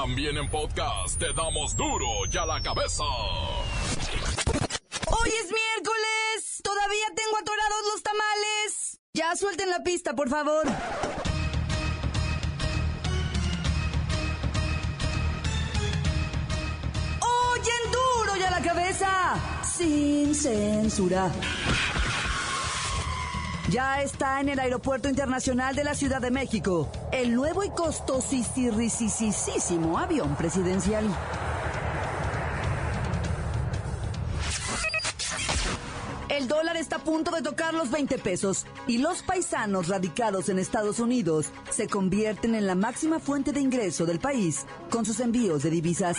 [0.00, 3.02] También en podcast te damos duro y a la cabeza.
[5.08, 6.62] Hoy es miércoles.
[6.62, 9.00] Todavía tengo atorados los tamales.
[9.12, 10.66] Ya suelten la pista, por favor.
[17.20, 19.34] Oyen duro y a la cabeza.
[19.64, 21.32] Sin censura.
[23.70, 29.98] Ya está en el Aeropuerto Internacional de la Ciudad de México el nuevo y costosísimo
[29.98, 31.04] avión presidencial.
[36.30, 40.58] El dólar está a punto de tocar los 20 pesos y los paisanos radicados en
[40.58, 45.62] Estados Unidos se convierten en la máxima fuente de ingreso del país con sus envíos
[45.62, 46.16] de divisas.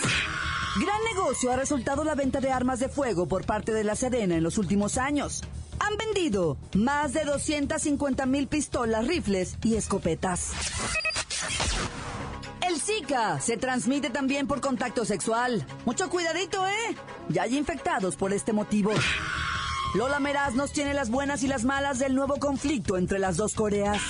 [0.80, 4.36] Gran negocio ha resultado la venta de armas de fuego por parte de la Sedena
[4.36, 5.42] en los últimos años.
[5.90, 10.52] Han vendido más de 250 mil pistolas, rifles y escopetas.
[12.68, 15.66] El Zika se transmite también por contacto sexual.
[15.84, 16.96] Mucho cuidadito, ¿eh?
[17.28, 18.92] Ya hay infectados por este motivo.
[19.94, 23.54] Lola Meraz nos tiene las buenas y las malas del nuevo conflicto entre las dos
[23.54, 24.00] Coreas.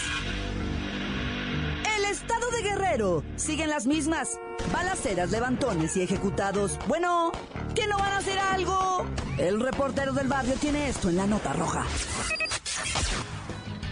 [1.97, 4.39] El estado de Guerrero siguen las mismas.
[4.72, 6.78] Balaceras, levantones y ejecutados.
[6.86, 7.33] Bueno,
[7.75, 9.05] ¿que no van a hacer algo?
[9.39, 11.84] El reportero del barrio tiene esto en la nota roja.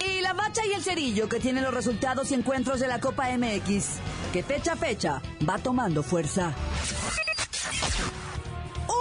[0.07, 3.29] Y la bacha y el cerillo que tienen los resultados y encuentros de la Copa
[3.37, 3.87] MX,
[4.33, 6.55] que fecha a fecha va tomando fuerza.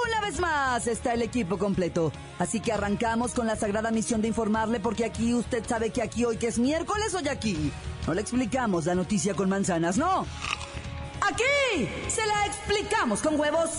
[0.07, 2.11] Una vez más está el equipo completo.
[2.39, 6.25] Así que arrancamos con la sagrada misión de informarle porque aquí usted sabe que aquí
[6.25, 7.71] hoy que es miércoles hoy aquí.
[8.07, 10.25] No le explicamos la noticia con manzanas, no.
[12.08, 13.70] Se la explicamos con huevos.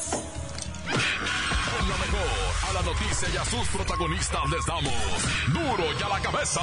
[1.80, 2.28] En la mejor,
[2.68, 4.92] a la noticia y a sus protagonistas les damos
[5.48, 6.60] duro y a la cabeza.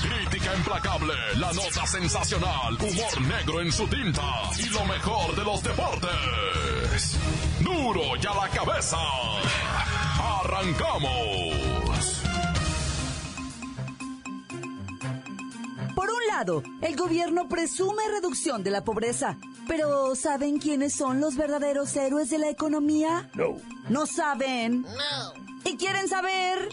[0.00, 4.22] Crítica implacable, la nota sensacional, humor negro en su tinta
[4.58, 7.18] y lo mejor de los deportes.
[7.60, 8.98] Duro y a la cabeza.
[10.42, 12.22] Arrancamos.
[15.94, 19.36] Por un lado, el gobierno presume reducción de la pobreza.
[19.70, 23.30] Pero ¿saben quiénes son los verdaderos héroes de la economía?
[23.34, 23.54] No.
[23.88, 24.82] ¿No saben?
[24.82, 25.32] No.
[25.64, 26.68] ¿Y quieren saber?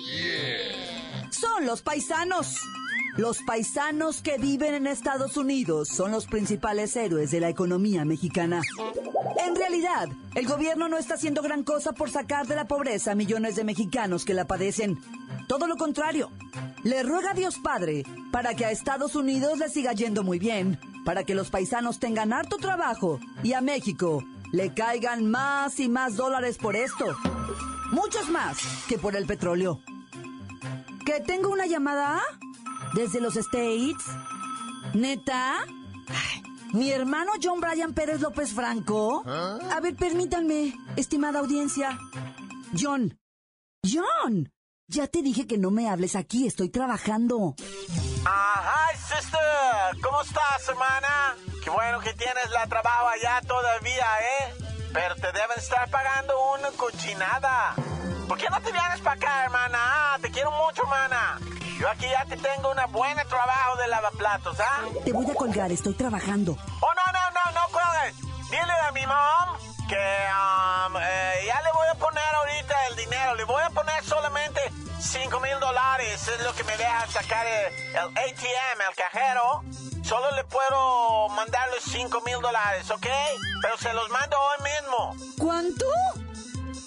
[1.30, 2.60] Son los paisanos.
[3.16, 8.64] Los paisanos que viven en Estados Unidos son los principales héroes de la economía mexicana.
[9.46, 13.16] En realidad, el gobierno no está haciendo gran cosa por sacar de la pobreza a
[13.16, 14.98] millones de mexicanos que la padecen.
[15.48, 16.32] Todo lo contrario.
[16.84, 20.80] Le ruega a Dios Padre para que a Estados Unidos le siga yendo muy bien,
[21.08, 26.18] para que los paisanos tengan harto trabajo y a México le caigan más y más
[26.18, 27.16] dólares por esto.
[27.92, 28.58] Muchos más
[28.90, 29.80] que por el petróleo.
[31.06, 32.22] ¿Que tengo una llamada?
[32.94, 34.04] ¿Desde los States?
[34.96, 35.60] ¿Neta?
[36.10, 39.24] Ay, ¿Mi hermano John Brian Pérez López Franco?
[39.26, 41.98] A ver, permítanme, estimada audiencia.
[42.78, 43.18] John.
[43.82, 44.52] John.
[44.90, 47.56] Ya te dije que no me hables aquí, estoy trabajando.
[48.26, 48.77] Ah,
[50.02, 51.36] ¿Cómo estás, hermana?
[51.64, 54.54] Qué bueno que tienes la trabajo allá todavía, ¿eh?
[54.94, 57.74] Pero te deben estar pagando una cochinada.
[58.28, 59.78] ¿Por qué no te vienes para acá, hermana?
[59.80, 61.40] Ah, te quiero mucho, hermana.
[61.80, 64.84] Yo aquí ya te tengo una buena trabajo de lavaplatos, ¿ah?
[65.04, 66.52] Te voy a colgar, estoy trabajando.
[66.52, 68.22] Oh, no, no, no, no cuelgues.
[68.52, 73.36] Dile a mi mom que um, eh, ya le voy a poner ahorita el dinero.
[73.36, 74.62] Le voy a poner solamente
[75.08, 76.28] 5 mil dólares.
[76.28, 79.64] Es lo que me deja sacar el, el ATM, el cajero.
[80.04, 83.08] Solo le puedo mandar los 5 mil dólares, ¿ok?
[83.62, 85.16] Pero se los mando hoy mismo.
[85.38, 85.86] ¿Cuánto?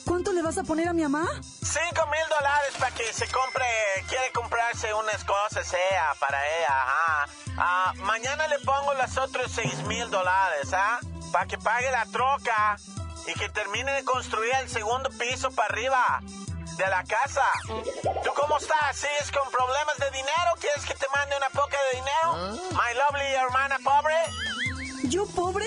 [0.05, 1.27] ¿Cuánto le vas a poner a mi mamá?
[1.43, 3.65] 5 mil dólares para que se compre,
[4.09, 7.29] quiere comprarse unas cosas ella, para ella, ajá.
[7.57, 10.99] Ah, mañana le pongo los otros 6 mil dólares, ¿ah?
[11.33, 12.77] Para que pague la troca
[13.27, 16.23] y que termine de construir el segundo piso para arriba
[16.77, 17.45] de la casa.
[18.25, 18.97] ¿Tú cómo estás?
[18.97, 20.51] ¿Sigues con problemas de dinero?
[20.61, 22.59] ¿Quieres que te mande una poca de dinero?
[22.73, 24.15] My lovely hermana pobre.
[25.09, 25.67] ¿Yo pobre?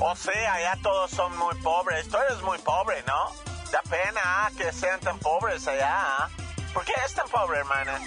[0.00, 2.08] O sea, ya todos son muy pobres.
[2.08, 3.30] Tú eres muy pobre, ¿no?
[3.72, 5.88] Da pena ah, que sean tan pobres allá.
[5.92, 6.28] ah.
[6.72, 7.98] ¿Por qué es tan pobre, hermana?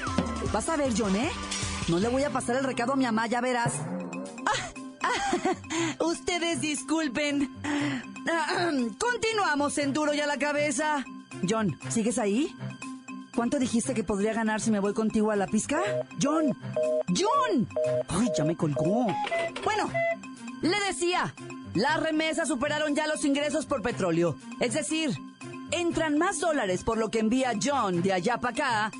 [0.51, 1.31] Vas a ver, John, ¿eh?
[1.87, 3.73] No le voy a pasar el recado a mi mamá, ya verás.
[4.45, 4.69] Ah,
[5.03, 7.55] ah, ustedes disculpen.
[8.29, 8.69] Ah,
[8.99, 11.05] Continuamos en duro y a la cabeza.
[11.47, 12.55] John, ¿sigues ahí?
[13.35, 15.81] ¿Cuánto dijiste que podría ganar si me voy contigo a la pizca?
[16.21, 16.57] John,
[17.09, 17.67] John.
[18.07, 19.05] Ay, ya me colgó.
[19.63, 19.89] Bueno,
[20.61, 21.33] le decía,
[21.75, 24.35] las remesas superaron ya los ingresos por petróleo.
[24.59, 25.15] Es decir,
[25.71, 28.91] entran más dólares por lo que envía John de allá para acá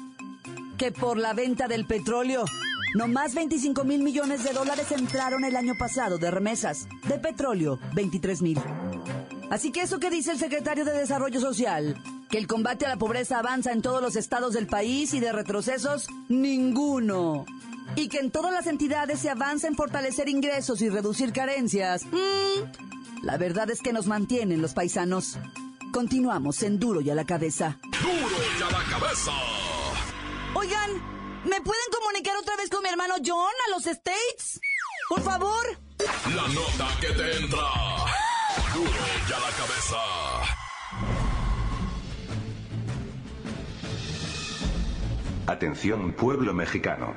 [0.78, 2.46] que por la venta del petróleo.
[2.96, 6.88] No más 25 mil millones de dólares entraron el año pasado de remesas.
[7.08, 8.60] De petróleo, 23 mil.
[9.50, 11.98] Así que eso que dice el secretario de Desarrollo Social,
[12.30, 15.32] que el combate a la pobreza avanza en todos los estados del país y de
[15.32, 17.46] retrocesos, ninguno.
[17.96, 22.06] Y que en todas las entidades se avanza en fortalecer ingresos y reducir carencias.
[22.06, 25.38] Mm, la verdad es que nos mantienen los paisanos.
[25.94, 27.80] Continuamos en Duro y a la cabeza.
[28.02, 29.32] Duro y a la cabeza.
[30.54, 30.92] Oigan,
[31.46, 34.60] ¿me pueden comunicar otra vez con mi hermano John a los States?
[35.10, 35.80] Por favor.
[36.36, 37.68] La nota que te entra.
[38.74, 38.92] Duro
[39.30, 40.47] y a la cabeza.
[45.48, 47.14] Atención pueblo mexicano.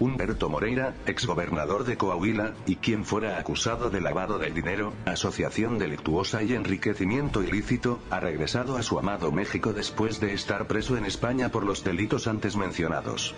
[0.00, 6.42] Humberto Moreira, exgobernador de Coahuila, y quien fuera acusado de lavado de dinero, asociación delictuosa
[6.42, 11.50] y enriquecimiento ilícito, ha regresado a su amado México después de estar preso en España
[11.50, 13.32] por los delitos antes mencionados.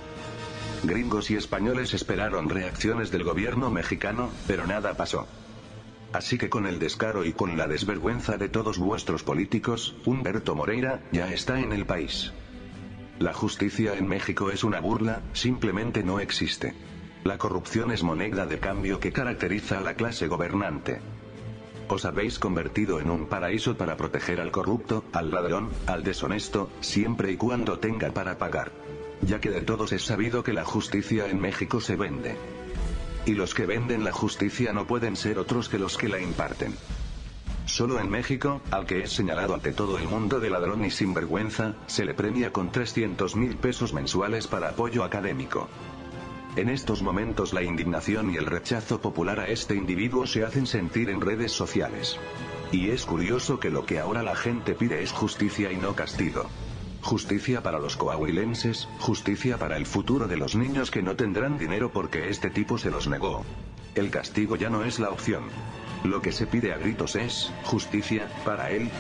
[0.84, 5.28] Gringos y españoles esperaron reacciones del gobierno mexicano, pero nada pasó.
[6.14, 11.02] Así que con el descaro y con la desvergüenza de todos vuestros políticos, Humberto Moreira,
[11.12, 12.32] ya está en el país.
[13.19, 16.75] La justicia en México es una burla, simplemente no existe.
[17.25, 21.00] La corrupción es moneda de cambio que caracteriza a la clase gobernante.
[21.88, 27.32] Os habéis convertido en un paraíso para proteger al corrupto, al ladrón, al deshonesto, siempre
[27.32, 28.70] y cuando tenga para pagar.
[29.23, 32.37] Ya que de todos es sabido que la justicia en México se vende.
[33.26, 36.73] Y los que venden la justicia no pueden ser otros que los que la imparten.
[37.69, 41.75] Solo en México, al que es señalado ante todo el mundo de ladrón y sinvergüenza,
[41.87, 45.69] se le premia con 300 mil pesos mensuales para apoyo académico.
[46.56, 51.11] En estos momentos la indignación y el rechazo popular a este individuo se hacen sentir
[51.11, 52.17] en redes sociales.
[52.73, 56.47] Y es curioso que lo que ahora la gente pide es justicia y no castigo.
[57.03, 61.93] Justicia para los coahuilenses, justicia para el futuro de los niños que no tendrán dinero
[61.93, 63.44] porque este tipo se los negó.
[63.94, 65.44] El castigo ya no es la opción.
[66.04, 68.90] Lo que se pide a gritos es justicia para él.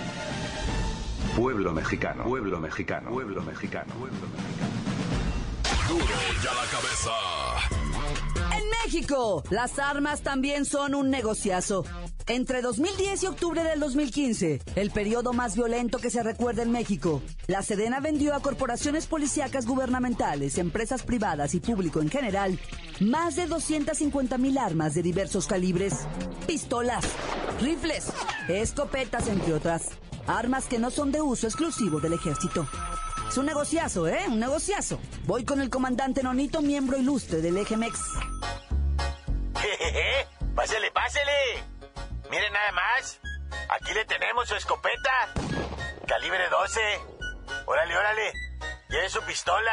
[1.36, 4.88] Pueblo mexicano, pueblo mexicano, pueblo mexicano, pueblo mexicano.
[6.44, 7.10] La cabeza.
[8.56, 11.84] En México, las armas también son un negociazo.
[12.28, 17.22] Entre 2010 y octubre del 2015, el periodo más violento que se recuerda en México,
[17.46, 22.58] la Sedena vendió a corporaciones policíacas gubernamentales, empresas privadas y público en general
[23.00, 26.06] más de 250 mil armas de diversos calibres,
[26.46, 27.02] pistolas,
[27.62, 28.12] rifles,
[28.46, 29.88] escopetas, entre otras.
[30.26, 32.68] Armas que no son de uso exclusivo del ejército.
[33.26, 34.26] Es un negociazo, ¿eh?
[34.28, 35.00] Un negociazo.
[35.24, 37.98] Voy con el comandante Nonito, miembro ilustre del EGMEX.
[40.54, 41.77] pásele, pásele.
[42.30, 43.20] Miren nada más.
[43.70, 45.32] Aquí le tenemos su escopeta.
[46.06, 46.80] Calibre 12.
[47.66, 48.32] Órale, órale.
[48.88, 49.72] Lleve su pistola.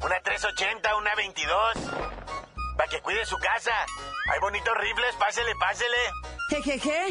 [0.00, 1.74] Una 380, una 22.
[2.76, 3.72] Para que cuide su casa.
[4.32, 5.96] Hay bonitos rifles, pásele, pásele.
[6.50, 7.06] Jejeje.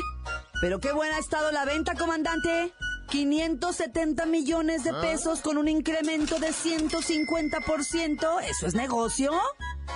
[0.62, 2.74] Pero qué buena ha estado la venta, comandante.
[3.10, 8.42] 570 millones de pesos con un incremento de 150%.
[8.44, 9.31] ¿Eso es negocio?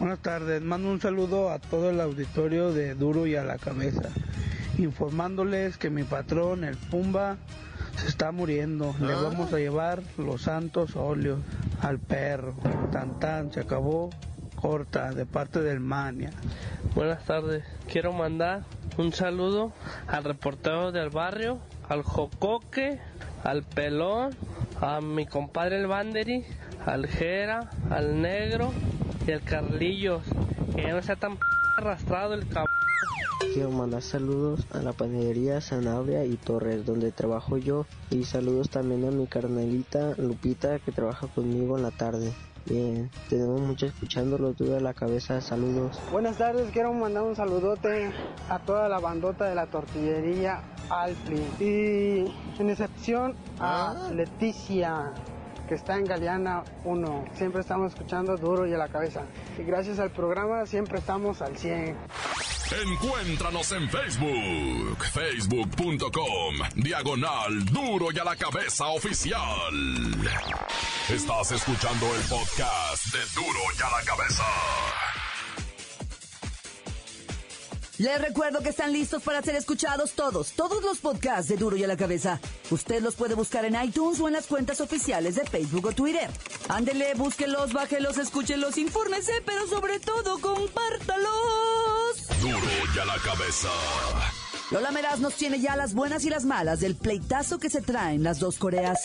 [0.00, 4.08] Buenas tardes, mando un saludo a todo el auditorio de Duro y a la cabeza,
[4.78, 7.36] informándoles que mi patrón, el Pumba,
[7.96, 8.94] se está muriendo.
[9.00, 9.20] Le Ah.
[9.22, 11.40] vamos a llevar los santos óleos
[11.82, 12.54] al perro.
[12.92, 14.10] Tan tan, se acabó.
[14.54, 16.30] Corta, de parte del Mania.
[16.94, 17.62] Buenas tardes.
[17.92, 18.62] Quiero mandar
[18.96, 19.72] un saludo
[20.08, 21.58] al reportero del barrio,
[21.90, 22.98] al Jocoque,
[23.44, 24.30] al Pelón,
[24.80, 26.44] a mi compadre el Banderi,
[26.86, 28.72] al Jera, al Negro
[29.26, 30.22] y al Carlillos.
[30.74, 31.36] Que ya no sea tan
[31.78, 32.75] arrastrado el cabrón.
[33.38, 39.06] Quiero mandar saludos a la panadería Sanabria y Torres, donde trabajo yo, y saludos también
[39.06, 42.32] a mi carnalita Lupita, que trabaja conmigo en la tarde.
[42.64, 46.00] Bien, tenemos mucho escuchando los duros de la cabeza, saludos.
[46.10, 48.10] Buenas tardes, quiero mandar un saludote
[48.48, 51.42] a toda la bandota de la tortillería Alpli.
[51.60, 55.12] Y en excepción a Leticia,
[55.68, 57.24] que está en Galeana 1.
[57.34, 59.22] Siempre estamos escuchando duro y a la cabeza.
[59.58, 61.96] Y gracias al programa siempre estamos al 100.
[62.72, 69.40] Encuéntranos en Facebook, facebook.com, diagonal duro y a la cabeza oficial.
[71.08, 74.44] Estás escuchando el podcast de duro y a la cabeza.
[77.98, 81.84] Les recuerdo que están listos para ser escuchados todos, todos los podcasts de Duro y
[81.84, 82.40] a la Cabeza.
[82.70, 86.28] Usted los puede buscar en iTunes o en las cuentas oficiales de Facebook o Twitter.
[86.68, 91.15] Ándele, búsquelos, bájelos, escúchelos, infórmese, pero sobre todo, compártalos.
[92.46, 93.68] Duro y a la cabeza.
[94.70, 98.22] Lola Meraz nos tiene ya las buenas y las malas del pleitazo que se traen
[98.22, 99.00] las dos Coreas.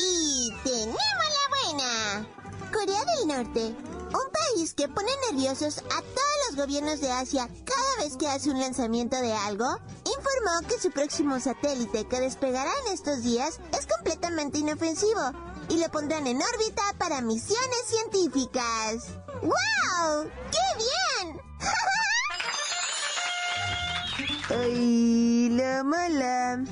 [0.00, 1.90] Y tenemos la buena.
[2.72, 8.04] Corea del Norte, un país que pone nerviosos a todos los gobiernos de Asia cada
[8.04, 12.92] vez que hace un lanzamiento de algo, informó que su próximo satélite que despegará en
[12.94, 13.60] estos días
[14.04, 15.20] completamente inofensivo
[15.70, 19.06] y lo pondrán en órbita para misiones científicas.
[19.42, 20.28] ¡Wow!
[20.50, 20.58] ¡Qué
[21.24, 21.40] bien!
[24.60, 26.64] ¡Ay, la mala!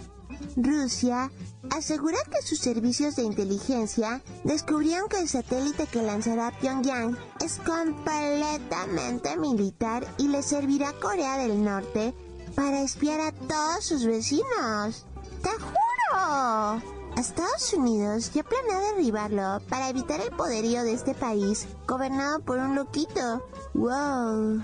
[0.57, 1.33] Rusia
[1.71, 9.39] asegura que sus servicios de inteligencia descubrieron que el satélite que lanzará Pyongyang es completamente
[9.39, 12.13] militar y le servirá a Corea del Norte
[12.55, 15.07] para espiar a todos sus vecinos.
[15.43, 17.02] ¡Te juro!
[17.17, 22.75] Estados Unidos ya planea derribarlo para evitar el poderío de este país gobernado por un
[22.75, 23.47] loquito.
[23.75, 24.63] ¡Wow!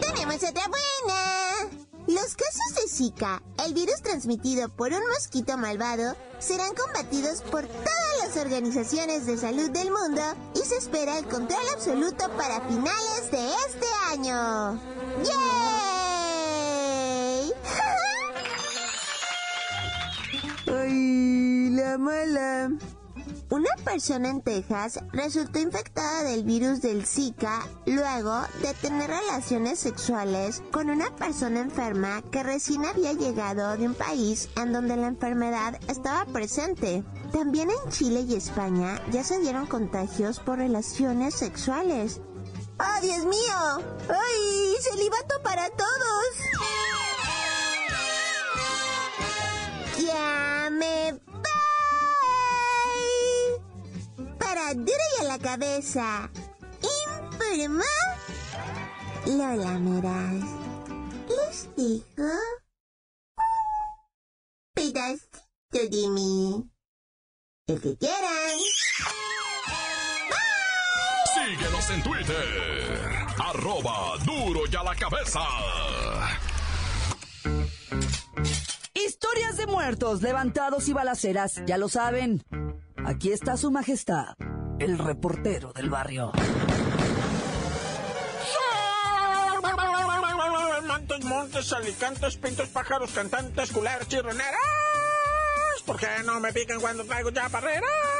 [0.00, 1.70] Tenemos otra buena.
[2.06, 8.26] Los casos de Zika, el virus transmitido por un mosquito malvado, serán combatidos por todas
[8.26, 10.22] las organizaciones de salud del mundo
[10.54, 14.74] y se espera el control absoluto para finales de este año.
[15.22, 15.59] ¡Yay!
[20.66, 22.70] ¡Ay, la mala!
[23.50, 30.62] Una persona en Texas resultó infectada del virus del Zika luego de tener relaciones sexuales
[30.70, 35.80] con una persona enferma que recién había llegado de un país en donde la enfermedad
[35.88, 37.02] estaba presente.
[37.32, 42.20] También en Chile y España ya se dieron contagios por relaciones sexuales.
[42.78, 43.84] ¡Oh, Dios mío!
[44.08, 47.09] ¡Ay, celibato para todos!
[50.20, 51.56] ¡Ya me voy!
[54.38, 56.30] Para duro y a la cabeza.
[56.82, 57.84] Informa
[59.26, 60.44] Lola Meraz.
[61.28, 63.44] Les digo un
[64.74, 66.70] pedacito de mí.
[67.66, 68.58] El que quieran.
[71.34, 75.40] Síguenos en Twitter, arroba duro y a la cabeza.
[79.32, 82.42] Historias de muertos, levantados y balaceras, ya lo saben.
[83.06, 84.34] Aquí está su majestad,
[84.80, 86.32] el reportero del barrio.
[90.84, 94.58] Montes, montes, alicantes, pintos, pájaros, cantantes, culeros, chirroneras.
[95.86, 98.19] ¿Por qué no me pican cuando traigo ya barreras?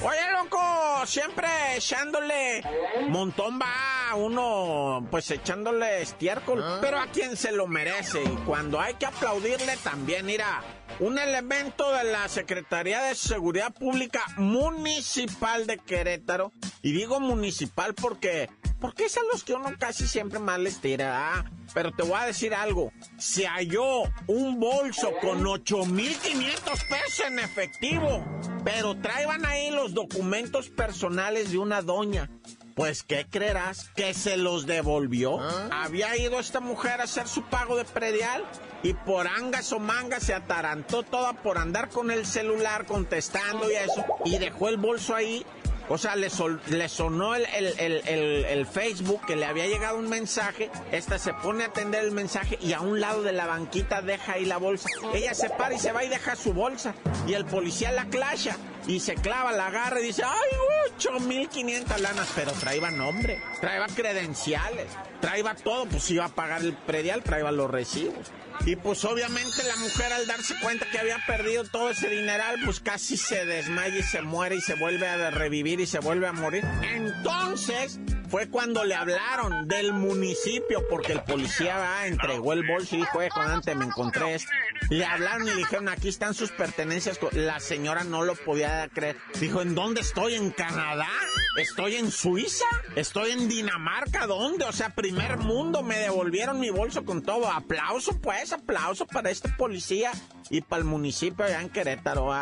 [0.00, 2.62] Oye, loco, siempre echándole
[3.08, 8.22] montón va uno, pues echándole estiércol, pero a quien se lo merece.
[8.22, 10.62] Y cuando hay que aplaudirle también, mira,
[11.00, 18.48] un elemento de la Secretaría de Seguridad Pública Municipal de Querétaro, y digo municipal porque
[18.80, 21.34] Porque es a los que uno casi siempre más les tira.
[21.34, 21.44] Ah,
[21.74, 22.92] pero te voy a decir algo.
[23.18, 28.24] Se halló un bolso con 8,500 pesos en efectivo.
[28.64, 32.30] Pero traían ahí los documentos personales de una doña.
[32.78, 33.90] Pues, ¿qué creerás?
[33.96, 35.40] Que se los devolvió.
[35.72, 38.44] Había ido esta mujer a hacer su pago de predial
[38.84, 43.74] y por angas o mangas se atarantó toda por andar con el celular contestando y
[43.74, 44.04] eso.
[44.24, 45.44] Y dejó el bolso ahí
[45.88, 46.28] o sea, le,
[46.68, 50.70] le sonó el, el, Facebook que le había llegado un mensaje.
[50.92, 54.34] Esta se pone a atender el mensaje y a un lado de la banquita deja
[54.34, 54.88] ahí la bolsa.
[55.14, 56.94] Ella se para y se va y deja su bolsa.
[57.26, 58.56] Y el policía la clasha
[58.88, 62.28] y se clava, la agarra y dice, ¡ay, 8500 lanas!
[62.34, 64.86] Pero traía nombre, traía credenciales,
[65.20, 65.84] traía todo.
[65.84, 68.32] Pues iba a pagar el predial, traía los recibos.
[68.64, 72.80] Y pues obviamente la mujer al darse cuenta que había perdido todo ese dineral, pues
[72.80, 76.32] casi se desmaya y se muere y se vuelve a revivir y se vuelve a
[76.32, 76.64] morir.
[76.82, 83.22] Entonces fue cuando le hablaron del municipio, porque el policía entregó el bolso y dijo,
[83.22, 84.50] eh, antes me encontré esto.
[84.90, 87.18] Le hablaron y le dijeron, aquí están sus pertenencias.
[87.32, 89.16] La señora no lo podía creer.
[89.40, 90.34] Dijo, ¿en dónde estoy?
[90.34, 91.08] ¿En Canadá?
[91.56, 92.66] ¿Estoy en Suiza?
[92.96, 94.26] ¿Estoy en Dinamarca?
[94.26, 94.64] ¿Dónde?
[94.64, 97.50] O sea, primer mundo, me devolvieron mi bolso con todo.
[97.50, 100.12] Aplauso, pues, aplauso para este policía
[100.50, 102.32] y para el municipio allá en Querétaro.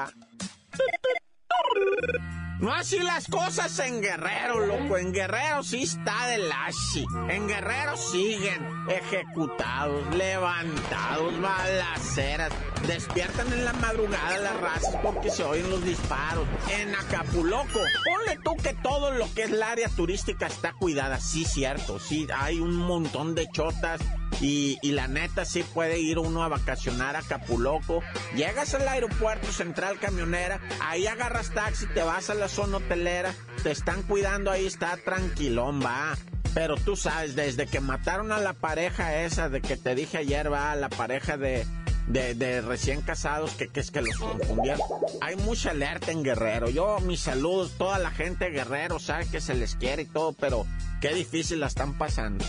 [2.58, 4.96] No así las cosas en Guerrero, loco.
[4.96, 7.04] En Guerrero sí está de lashi.
[7.28, 12.50] En Guerrero siguen ejecutados, levantados, balaceras.
[12.86, 16.46] Despiertan en la madrugada las razas porque se oyen los disparos.
[16.70, 21.20] En Acapulco, ponle tú que todo lo que es el área turística está cuidada.
[21.20, 21.98] Sí, cierto.
[21.98, 24.00] Sí, hay un montón de chotas
[24.40, 28.02] y, la neta sí puede ir uno a vacacionar a Capulco.
[28.34, 33.70] Llegas al aeropuerto central camionera, ahí agarras taxi, te vas a la zona hotelera, te
[33.70, 36.16] están cuidando, ahí está tranquilón, va.
[36.54, 40.50] Pero tú sabes, desde que mataron a la pareja esa, de que te dije ayer,
[40.50, 41.66] va, la pareja de,
[42.06, 44.80] de, recién casados que, que, es que los confundieron.
[45.20, 46.70] Hay mucha alerta en Guerrero.
[46.70, 50.66] Yo, mis saludos, toda la gente Guerrero sabe que se les quiere y todo, pero
[51.00, 52.44] qué difícil la están pasando.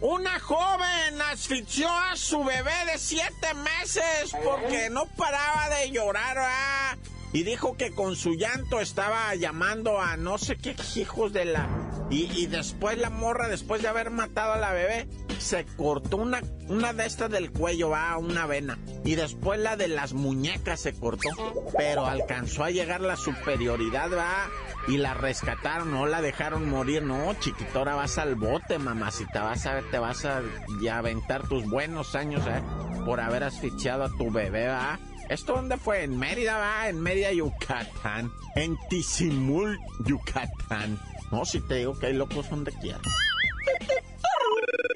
[0.00, 6.98] Una joven asfixió a su bebé de siete meses porque no paraba de llorar.
[7.32, 11.83] Y dijo que con su llanto estaba llamando a no sé qué hijos de la...
[12.10, 16.92] Y, después la morra, después de haber matado a la bebé, se cortó una, una
[16.92, 18.78] de estas del cuello, va, una vena.
[19.04, 21.30] Y después la de las muñecas se cortó.
[21.76, 24.48] Pero alcanzó a llegar la superioridad, va
[24.86, 29.80] y la rescataron, no la dejaron morir, no, chiquitora, vas al bote, mamacita, vas a
[29.90, 30.42] te vas a
[30.82, 32.62] ya aventar tus buenos años, ¿eh?
[33.04, 34.98] Por haber asfixiado a tu bebé, ¿va?
[35.28, 36.04] ¿Esto dónde fue?
[36.04, 40.98] En Mérida, va, en Mérida, Yucatán, en Tizimul, Yucatán.
[41.30, 43.00] No, si te digo que hay locos donde quiera.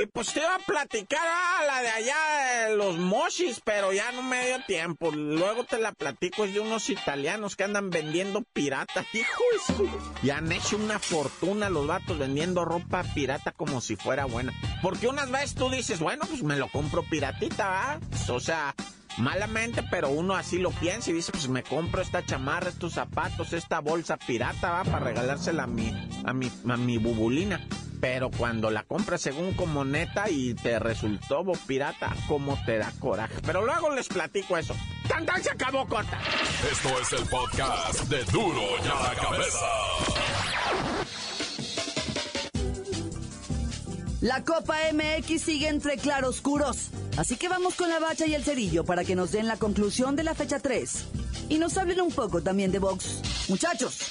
[0.01, 4.13] Y pues te iba a platicar a la de allá de los mochis, pero ya
[4.13, 5.11] no me dio tiempo.
[5.11, 9.85] Luego te la platico, es de unos italianos que andan vendiendo pirata, hijo eso.
[10.23, 14.53] Y han hecho una fortuna los vatos vendiendo ropa pirata como si fuera buena.
[14.83, 18.01] Porque unas veces tú dices, bueno, pues me lo compro piratita, ¿va?
[18.29, 18.75] O sea,
[19.19, 23.53] malamente, pero uno así lo piensa y dice, pues me compro esta chamarra, estos zapatos,
[23.53, 25.93] esta bolsa pirata, va, para regalársela a mi,
[26.25, 27.67] a mi, a mi bubulina.
[28.01, 33.35] Pero cuando la compras según como neta y te resultó pirata, ¿cómo te da coraje?
[33.45, 34.77] Pero luego les platico eso.
[35.09, 36.21] ¡Tan, tan se acabó, corta!
[36.71, 39.67] Esto es el podcast de Duro ya la Cabeza.
[44.21, 46.91] La Copa MX sigue entre claroscuros.
[47.19, 50.15] Así que vamos con la bacha y el cerillo para que nos den la conclusión
[50.15, 51.07] de la fecha 3.
[51.49, 53.49] Y nos hablen un poco también de box.
[53.49, 54.09] Muchachos.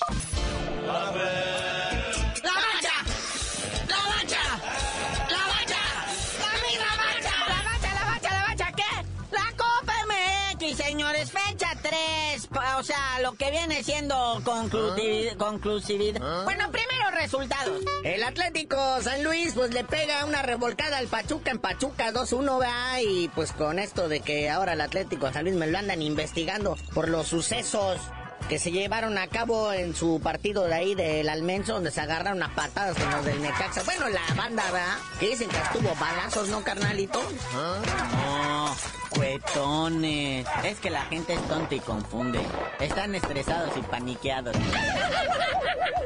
[12.77, 16.21] O sea, lo que viene siendo conclusividad.
[16.21, 16.41] ¿Ah?
[16.43, 17.81] Bueno, primero resultados.
[18.03, 23.01] El Atlético San Luis, pues le pega una revolcada al Pachuca en Pachuca 2-1, va.
[23.01, 26.77] Y pues con esto de que ahora el Atlético San Luis me lo andan investigando
[26.93, 27.99] por los sucesos
[28.47, 32.41] que se llevaron a cabo en su partido de ahí del Almenso, donde se agarraron
[32.43, 33.83] a patadas con los del Necaxa.
[33.83, 34.97] Bueno, la banda, ¿verdad?
[35.19, 37.21] Que dicen que estuvo balazos, ¿no, carnalito?
[37.53, 38.56] ¿Ah?
[40.63, 42.39] Es que la gente es tonta y confunde.
[42.79, 44.55] Están estresados y paniqueados.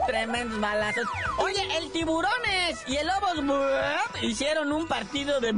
[0.07, 1.05] Tremendos balazos.
[1.37, 3.59] Oye, el Tiburones y el Lobos
[4.21, 5.53] hicieron un partido de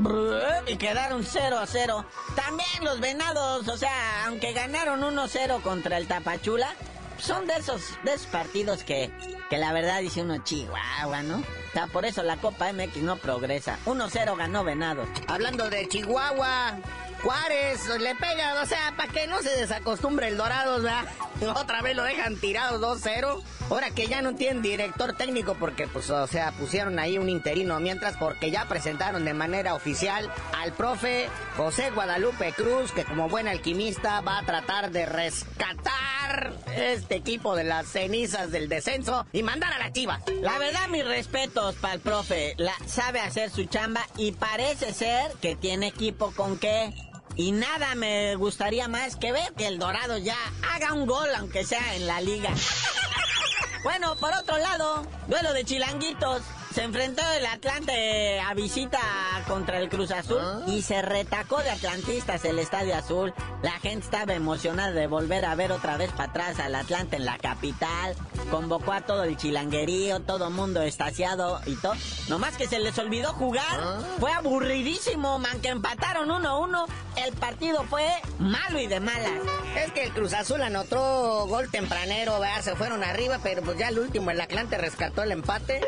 [0.67, 2.05] y quedaron 0 a 0.
[2.35, 6.73] También los Venados, o sea, aunque ganaron 1-0 contra el Tapachula,
[7.17, 9.11] son de esos, de esos partidos que,
[9.49, 11.37] que la verdad dice uno Chihuahua, ¿no?
[11.37, 13.79] O sea, por eso la Copa MX no progresa.
[13.85, 15.07] 1-0 ganó Venado.
[15.27, 16.79] Hablando de Chihuahua,
[17.23, 21.05] Juárez le pega, o sea, para que no se desacostumbre el Dorados, ¿verdad?
[21.55, 23.41] Otra vez lo dejan tirado 2-0.
[23.69, 27.79] Ahora que ya no tienen director técnico porque, pues, o sea, pusieron ahí un interino
[27.79, 30.29] mientras porque ya presentaron de manera oficial
[30.61, 37.15] al profe José Guadalupe Cruz, que como buen alquimista va a tratar de rescatar este
[37.15, 40.19] equipo de las cenizas del descenso y mandar a la chiva.
[40.41, 42.55] La verdad, mis respetos para el profe.
[42.57, 46.93] La, sabe hacer su chamba y parece ser que tiene equipo con qué.
[47.35, 50.37] Y nada me gustaría más que ver que el Dorado ya
[50.71, 52.49] haga un gol, aunque sea en la liga.
[53.83, 56.41] Bueno, por otro lado, duelo de chilanguitos.
[56.73, 58.99] Se enfrentó el Atlante a visita
[59.47, 63.31] contra el Cruz Azul y se retacó de atlantistas el Estadio Azul.
[63.61, 67.25] La gente estaba emocionada de volver a ver otra vez para atrás al Atlante en
[67.25, 68.15] la capital.
[68.49, 71.93] Convocó a todo el chilanguerío, todo mundo estaciado y todo.
[72.27, 73.79] Nomás que se les olvidó jugar.
[74.19, 76.87] Fue aburridísimo, man, que empataron 1-1.
[77.17, 78.09] El partido fue
[78.39, 79.31] malo y de malas.
[79.77, 82.63] Es que el Cruz Azul anotó gol tempranero, ¿verdad?
[82.63, 85.81] Se fueron arriba, pero pues ya el último, el Atlante rescató el empate.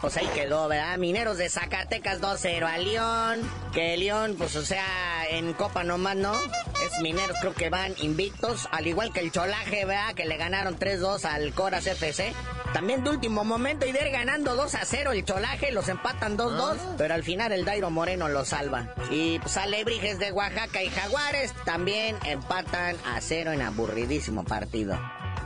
[0.00, 0.96] Pues ahí quedó, ¿verdad?
[0.98, 3.40] Mineros de Zacatecas 2-0 a León.
[3.72, 4.84] Que León, pues o sea,
[5.28, 6.32] en Copa nomás no.
[6.34, 8.68] Es Mineros, creo que van invictos.
[8.72, 10.14] Al igual que el Cholaje, ¿verdad?
[10.14, 12.32] Que le ganaron 3-2 al Coras FC.
[12.72, 16.38] También de último momento y de ir ganando 2 a 0 el Cholaje, los empatan
[16.38, 18.94] 2-2, pero al final el Dairo Moreno lo salva.
[19.10, 24.96] Y pues Alebrijes de Oaxaca y Jaguares también empatan a 0 en aburridísimo partido.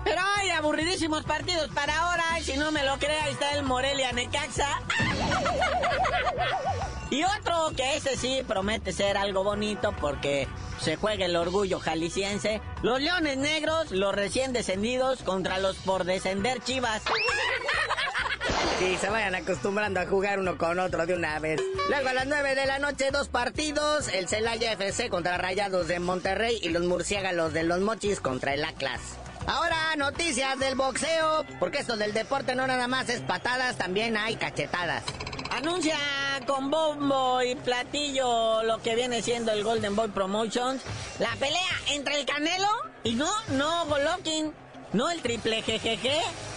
[0.05, 2.39] Pero hay aburridísimos partidos para ahora.
[2.39, 4.69] y Si no me lo cree, ahí está el Morelia Necaxa.
[7.11, 10.49] Y otro que ese sí promete ser algo bonito porque
[10.81, 12.61] se juega el orgullo jalisciense.
[12.83, 17.03] Los Leones Negros, los recién descendidos contra los por descender Chivas.
[18.79, 21.61] Sí, se vayan acostumbrando a jugar uno con otro de una vez.
[21.89, 24.09] Luego a las 9 de la noche, dos partidos.
[24.09, 28.65] El Celaya FC contra Rayados de Monterrey y los Murciélagos de los Mochis contra el
[28.65, 29.01] Atlas.
[29.47, 34.37] Ahora, noticias del boxeo, porque esto del deporte no nada más es patadas, también hay
[34.37, 35.03] cachetadas.
[35.51, 35.97] Anuncia
[36.47, 40.83] con bombo y platillo lo que viene siendo el Golden Boy Promotions.
[41.19, 41.61] La pelea
[41.93, 42.69] entre el Canelo
[43.05, 44.53] y no, no Golokin,
[44.95, 46.09] no el triple GGG,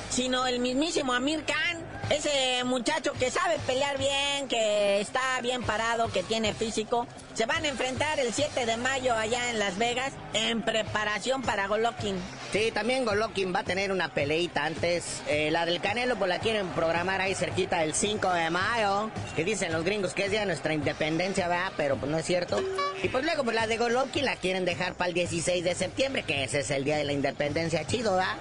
[0.10, 1.67] sino el mismísimo Amir Khan.
[2.10, 7.66] Ese muchacho que sabe pelear bien, que está bien parado, que tiene físico, se van
[7.66, 12.16] a enfrentar el 7 de mayo allá en Las Vegas en preparación para Golokin.
[12.54, 15.22] Sí, también Golokin va a tener una peleita antes.
[15.28, 19.12] Eh, la del Canelo, pues la quieren programar ahí cerquita del 5 de mayo.
[19.36, 21.74] Que dicen los gringos que es día de nuestra independencia, ¿verdad?
[21.76, 22.64] Pero pues no es cierto.
[23.04, 26.24] Y pues luego, pues la de Golokin la quieren dejar para el 16 de septiembre,
[26.24, 28.38] que ese es el día de la independencia chido, ¿verdad?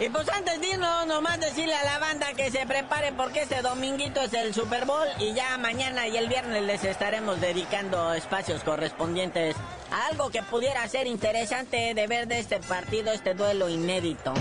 [0.00, 3.62] Y pues antes de irnos, nomás decirle a la banda que se prepare porque este
[3.62, 8.64] dominguito es el Super Bowl y ya mañana y el viernes les estaremos dedicando espacios
[8.64, 9.54] correspondientes
[9.92, 14.34] a algo que pudiera ser interesante de ver de este partido, este duelo inédito.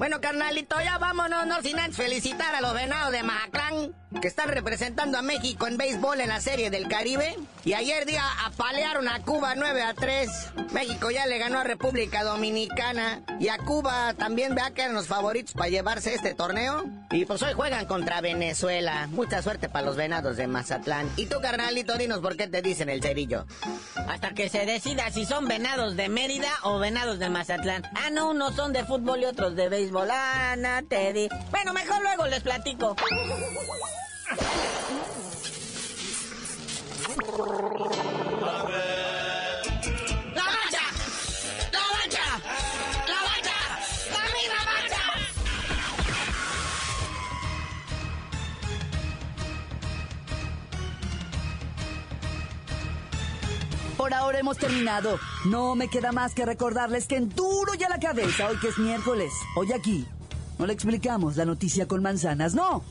[0.00, 4.48] Bueno, carnalito, ya vámonos, no sin antes felicitar a los venados de Mazatlán, que están
[4.48, 7.36] representando a México en béisbol en la Serie del Caribe.
[7.66, 10.30] Y ayer día apalearon a Cuba 9 a 3.
[10.72, 13.20] México ya le ganó a República Dominicana.
[13.38, 16.82] Y a Cuba también vea que eran los favoritos para llevarse este torneo.
[17.10, 19.06] Y pues hoy juegan contra Venezuela.
[19.08, 21.10] Mucha suerte para los venados de Mazatlán.
[21.16, 23.44] Y tú, carnalito, dinos por qué te dicen el cerillo.
[24.08, 27.82] Hasta que se decida si son venados de Mérida o venados de Mazatlán.
[27.94, 29.89] Ah, no, unos son de fútbol y otros de béisbol.
[29.98, 31.28] Ana, Teddy.
[31.50, 32.94] Bueno, mejor luego les platico.
[54.00, 55.20] Por ahora hemos terminado.
[55.44, 58.78] No me queda más que recordarles que en duro ya la cabeza, hoy que es
[58.78, 60.06] miércoles, hoy aquí,
[60.58, 62.82] no le explicamos la noticia con manzanas, no.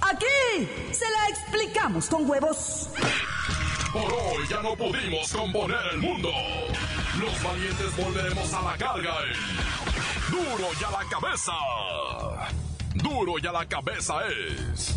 [0.00, 2.88] Aquí se la explicamos con huevos.
[3.92, 6.30] Por hoy ya no pudimos componer el mundo.
[7.18, 11.52] Los valientes volveremos a la carga en Duro y a la cabeza.
[12.94, 14.96] Duro y a la cabeza es